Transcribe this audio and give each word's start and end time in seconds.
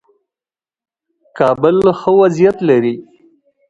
کابل 1.37 1.77
ښه 1.99 2.11
وضعیت 2.19 2.57
لري. 2.69 2.95